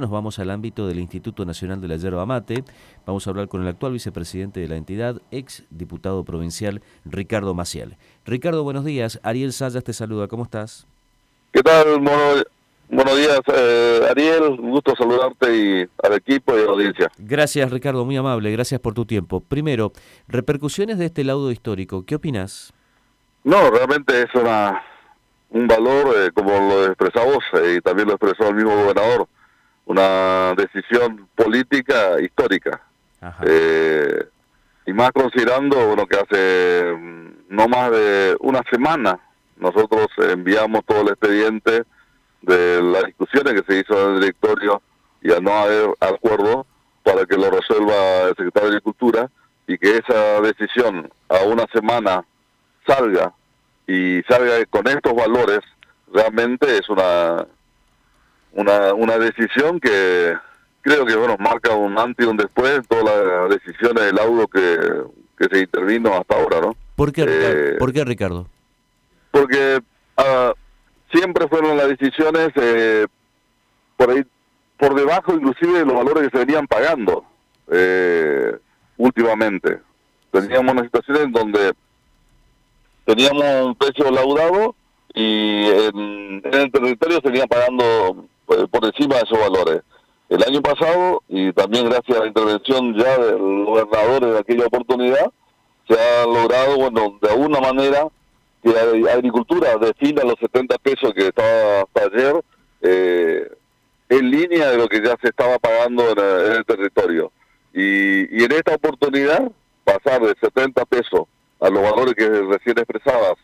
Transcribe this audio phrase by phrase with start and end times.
[0.00, 2.64] Nos vamos al ámbito del Instituto Nacional de la Yerba Mate.
[3.06, 7.96] Vamos a hablar con el actual vicepresidente de la entidad, ex diputado provincial Ricardo Maciel.
[8.24, 9.20] Ricardo, buenos días.
[9.22, 10.28] Ariel Sayas te saluda.
[10.28, 10.86] ¿Cómo estás?
[11.52, 12.00] ¿Qué tal?
[12.88, 14.42] buenos días, eh, Ariel.
[14.60, 17.10] Un gusto saludarte y al equipo y a la audiencia.
[17.18, 18.04] Gracias, Ricardo.
[18.04, 18.50] Muy amable.
[18.50, 19.40] Gracias por tu tiempo.
[19.40, 19.92] Primero,
[20.28, 22.04] repercusiones de este laudo histórico.
[22.04, 22.72] ¿Qué opinas?
[23.44, 24.82] No, realmente es una
[25.54, 29.28] un valor, eh, como lo expresamos eh, y también lo expresó el mismo gobernador,
[29.86, 32.80] una decisión política histórica.
[33.46, 34.26] Eh,
[34.86, 39.18] y más considerando bueno que hace mm, no más de una semana
[39.56, 41.84] nosotros enviamos todo el expediente
[42.42, 44.82] de las discusiones que se hizo en el directorio
[45.22, 46.66] y al no haber acuerdo
[47.02, 49.30] para que lo resuelva el secretario de Agricultura
[49.66, 52.24] y que esa decisión a una semana
[52.86, 53.32] salga
[53.86, 55.60] y salga con estos valores
[56.12, 57.46] realmente es una
[58.54, 60.34] una, una decisión que
[60.80, 64.78] creo que bueno marca un antes y un después todas las decisiones del laudo que,
[65.38, 66.76] que se intervino hasta ahora, ¿no?
[66.96, 68.46] ¿Por qué, eh, ¿Por qué Ricardo?
[69.30, 69.80] Porque
[70.18, 70.52] uh,
[71.12, 73.06] siempre fueron las decisiones eh,
[73.96, 74.22] por ahí
[74.76, 77.24] por debajo inclusive de los valores que se venían pagando
[77.70, 78.56] eh,
[78.96, 79.80] últimamente.
[80.30, 81.72] Teníamos una situación en donde
[83.04, 84.74] teníamos un precio laudado
[85.14, 89.82] y en, en el territorio se venían pagando por encima de esos valores.
[90.28, 95.30] El año pasado, y también gracias a la intervención ya del gobernador en aquella oportunidad,
[95.86, 98.08] se ha logrado, bueno, de alguna manera,
[98.62, 102.42] que la agricultura defina los 70 pesos que estaba hasta ayer
[102.80, 103.52] eh,
[104.08, 107.30] en línea de lo que ya se estaba pagando en, el territorio.
[107.74, 109.50] Y, y en esta oportunidad,
[109.84, 111.26] pasar de 70 pesos
[111.60, 113.34] a los valores que recién expresabas,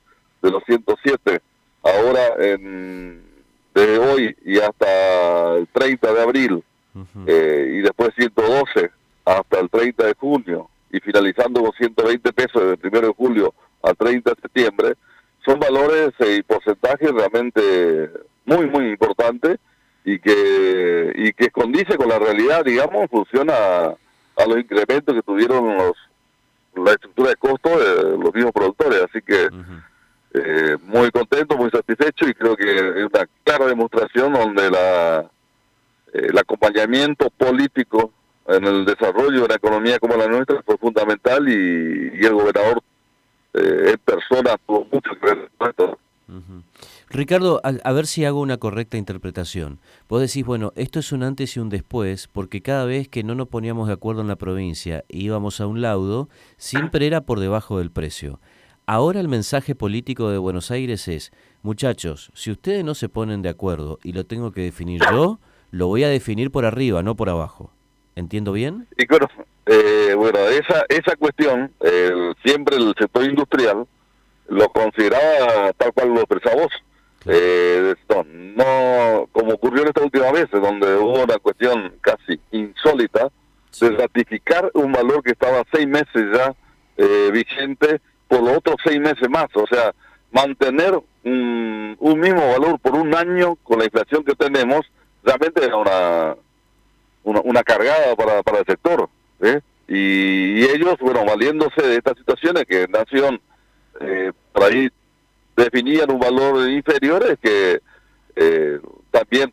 [0.40, 1.40] de los 107,
[1.82, 3.29] ahora en
[3.74, 6.64] desde hoy y hasta el 30 de abril,
[7.26, 8.90] eh, y después 112
[9.24, 13.54] hasta el 30 de junio, y finalizando con 120 pesos desde el 1 de julio
[13.82, 14.94] al 30 de septiembre,
[15.44, 18.10] son valores y porcentajes realmente
[18.44, 19.58] muy, muy importantes
[20.04, 25.76] y que, y que condice con la realidad, digamos, funciona a, los incrementos que tuvieron
[25.76, 25.96] los
[26.74, 29.02] la estructura de costo de los mismos productores.
[29.02, 29.48] Así que
[30.32, 35.30] eh, muy contento, muy satisfecho y creo que es una clara demostración donde la
[36.12, 36.38] eh, el
[36.80, 38.12] acompañamiento político
[38.46, 42.82] en el desarrollo de una economía como la nuestra fue fundamental y, el gobernador
[43.54, 45.96] eh, en persona tuvo mucho que ver con.
[47.08, 49.80] Ricardo, a, ver si hago una correcta interpretación.
[50.08, 53.34] Vos decís, bueno, esto es un antes y un después, porque cada vez que no
[53.34, 57.78] nos poníamos de acuerdo en la provincia íbamos a un laudo, siempre era por debajo
[57.78, 58.38] del precio.
[58.86, 63.48] Ahora el mensaje político de Buenos Aires es, muchachos, si ustedes no se ponen de
[63.48, 67.28] acuerdo y lo tengo que definir yo, lo voy a definir por arriba, no por
[67.28, 67.72] abajo.
[68.16, 68.86] ¿Entiendo bien?
[68.98, 69.28] Y bueno,
[69.66, 71.72] eh, bueno esa, esa cuestión,
[72.44, 73.86] siempre el sector industrial
[74.48, 76.72] lo consideraba tal cual lo expresaba vos.
[77.26, 77.94] Eh,
[78.56, 83.28] no, como ocurrió en esta última vez, donde hubo una cuestión casi insólita
[83.80, 86.54] de ratificar un valor que estaba seis meses ya
[86.96, 89.46] eh, vigente por los otros seis meses más.
[89.54, 89.94] O sea,
[90.32, 94.80] mantener un, mismo valor por un año con la inflación que tenemos,
[95.22, 96.36] realmente era una,
[97.22, 99.08] una, cargada para, para el sector.
[99.40, 99.60] ¿eh?
[99.88, 103.40] Y, ellos, bueno, valiéndose de estas situaciones que Nación
[104.00, 104.88] eh, por ahí
[105.56, 107.80] definían un valor inferior, es que
[108.36, 109.52] eh, también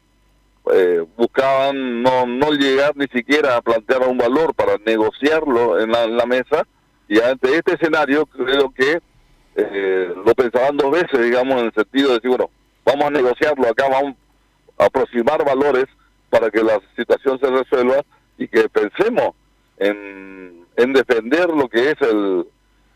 [0.73, 6.03] eh, buscaban no, no llegar ni siquiera a plantear un valor para negociarlo en la,
[6.03, 6.67] en la mesa
[7.07, 8.99] y ante este escenario creo que
[9.55, 12.49] eh, lo pensaban dos veces, digamos, en el sentido de decir, bueno,
[12.85, 14.16] vamos a negociarlo acá, vamos
[14.78, 15.86] aproximar valores
[16.30, 18.04] para que la situación se resuelva
[18.38, 19.36] y que pensemos
[19.78, 22.46] en, en defender lo que es el,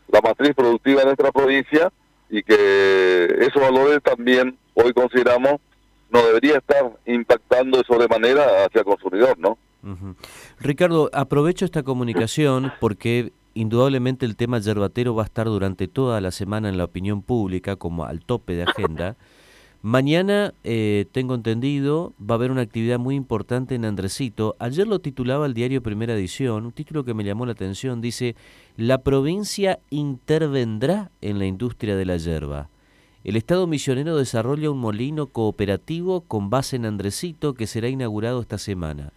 [0.08, 1.92] la matriz productiva de nuestra provincia
[2.30, 5.60] y que esos valores también hoy consideramos
[6.10, 9.58] no debería estar impactando de sobremanera hacia el consumidor, ¿no?
[10.60, 16.30] Ricardo, aprovecho esta comunicación porque indudablemente el tema yerbatero va a estar durante toda la
[16.30, 19.16] semana en la opinión pública como al tope de agenda.
[19.82, 24.54] Mañana, eh, tengo entendido, va a haber una actividad muy importante en Andresito.
[24.60, 28.00] Ayer lo titulaba el diario Primera Edición, un título que me llamó la atención.
[28.00, 28.36] Dice,
[28.76, 32.68] la provincia intervendrá en la industria de la yerba.
[33.24, 38.58] El Estado misionero desarrolla un molino cooperativo con base en Andresito que será inaugurado esta
[38.58, 39.12] semana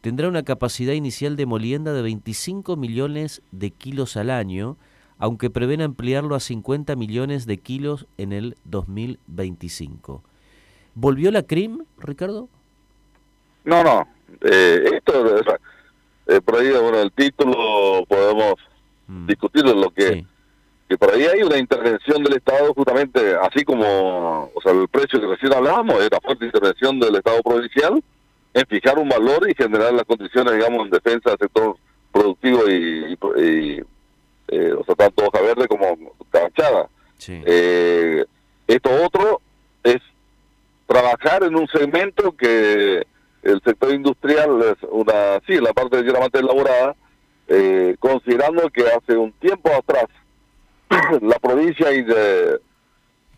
[0.00, 4.76] tendrá una capacidad inicial de molienda de 25 millones de kilos al año,
[5.18, 10.22] aunque prevén ampliarlo a 50 millones de kilos en el 2025.
[10.94, 12.48] ¿Volvió la CRIM, Ricardo?
[13.64, 14.08] No, no.
[14.42, 15.38] Eh, esto,
[16.26, 18.54] eh, por ahí, bueno, el título podemos
[19.06, 19.26] mm.
[19.26, 20.24] discutirlo, lo que,
[20.88, 25.20] que por ahí hay una intervención del Estado justamente, así como, o sea, el precio
[25.20, 28.02] que recién hablábamos, es la fuerte intervención del Estado provincial
[28.54, 31.76] en fijar un valor y generar las condiciones, digamos, en defensa del sector
[32.12, 33.82] productivo y,
[34.48, 35.96] eh, o sea, tanto hoja verde como
[36.30, 36.88] canchada.
[37.26, 38.24] Eh,
[38.66, 39.40] esto otro
[39.82, 39.98] es
[40.86, 43.06] trabajar en un segmento que
[43.42, 46.96] el sector industrial es una, sí, la parte de elaborada,
[47.48, 50.06] eh, considerando que hace un tiempo atrás
[51.22, 52.60] la provincia y de,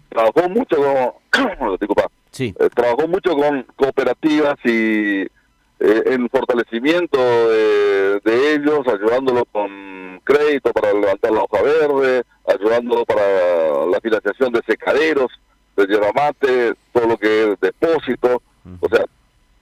[0.08, 1.78] trabajó mucho con,
[2.30, 2.54] sí.
[2.58, 10.72] Eh, trabajó mucho con cooperativas y eh, en fortalecimiento de, de, ellos, ayudándolos con crédito
[10.72, 15.30] para levantar la hoja verde, ayudándolo para la financiación de secaderos,
[15.76, 18.42] de yerba mate, todo lo que es depósito,
[18.80, 19.04] o sea,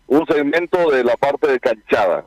[0.06, 2.25] un segmento de la parte de canchada.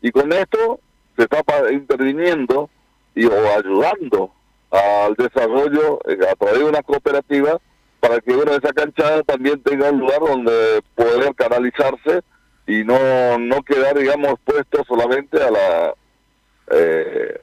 [0.00, 0.80] Y con esto
[1.16, 1.42] se está
[1.72, 2.70] interviniendo
[3.14, 4.32] y o ayudando
[4.70, 7.58] al desarrollo eh, a través de una cooperativa
[8.00, 12.20] para que esa canchada también tenga un lugar donde poder canalizarse
[12.66, 15.94] y no, no quedar, digamos, puesto solamente a la
[16.70, 17.40] eh,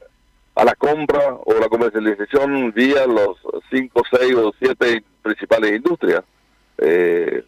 [0.56, 3.38] a la compra o la comercialización vía los
[3.70, 6.24] cinco, seis o siete principales industrias.
[6.78, 7.44] Eh,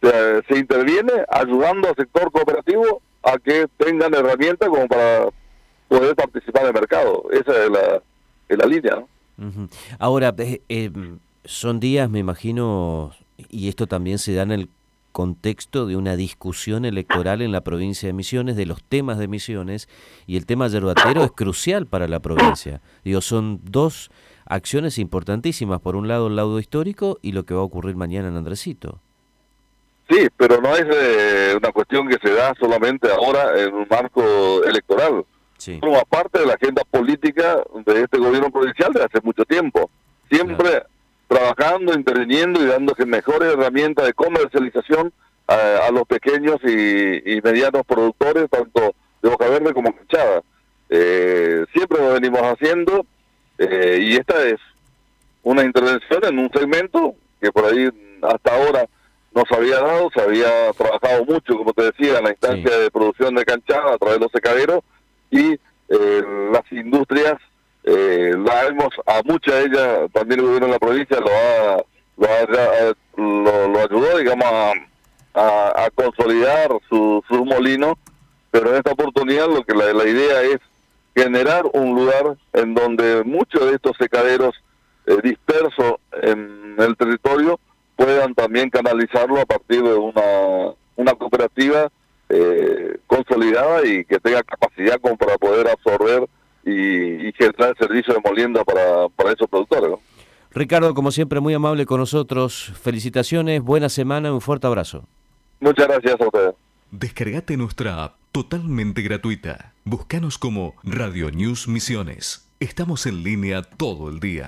[0.00, 5.28] se, interviene ayudando al sector cooperativo a que tengan herramientas como para
[5.88, 7.24] poder participar en el mercado.
[7.30, 8.02] Esa es la,
[8.48, 9.04] la línea.
[9.98, 13.12] Ahora, eh, em, son días, me imagino,
[13.48, 14.68] y esto también se da en el
[15.12, 19.88] contexto de una discusión electoral en la provincia de Misiones, de los temas de Misiones,
[20.26, 22.80] y el tema yerbatero es crucial para la provincia.
[23.04, 24.10] Digo, son dos
[24.46, 28.28] acciones importantísimas, por un lado el laudo histórico y lo que va a ocurrir mañana
[28.28, 29.00] en Andresito.
[30.08, 34.64] Sí, pero no es eh, una cuestión que se da solamente ahora en un marco
[34.64, 35.24] electoral.
[35.58, 35.78] Sí.
[35.80, 39.90] Forma parte de la agenda política de este gobierno provincial de hace mucho tiempo.
[40.30, 40.84] Siempre
[41.28, 45.12] trabajando, interviniendo y dándose mejores herramientas de comercialización
[45.46, 50.42] a, los pequeños y, medianos productores, tanto de hoja verde como canchada.
[50.90, 53.06] Eh, siempre lo venimos haciendo
[53.58, 54.58] eh, y esta es
[55.42, 57.88] una intervención en un segmento que por ahí
[58.22, 58.86] hasta ahora
[59.34, 62.90] no se había dado, se había trabajado mucho, como te decía, en la instancia de
[62.90, 64.80] producción de canchada a través de los secaderos
[65.30, 66.22] y eh,
[66.52, 67.36] las industrias
[67.90, 71.82] eh, la vemos a muchas de ellas, también el gobierno de la provincia lo ha,
[73.16, 74.44] lo, lo, ayudó, digamos,
[75.34, 77.98] a, a, consolidar su, su molino,
[78.50, 80.58] pero en esta oportunidad lo que la, la idea es
[81.16, 84.54] generar un lugar en donde muchos de estos secaderos
[85.06, 87.58] eh, dispersos en el territorio
[87.96, 91.88] puedan también canalizarlo a partir de una, una cooperativa
[92.28, 96.28] eh, consolidada y que tenga capacidad como para poder absorber
[96.64, 99.98] y, y generar servicio de molienda para, para esos productores.
[100.50, 102.72] Ricardo, como siempre, muy amable con nosotros.
[102.80, 105.04] Felicitaciones, buena semana, un fuerte abrazo.
[105.60, 106.54] Muchas gracias a ustedes.
[106.90, 109.72] Descargate nuestra app totalmente gratuita.
[109.84, 112.48] Búscanos como Radio News Misiones.
[112.60, 114.46] Estamos en línea todo el día.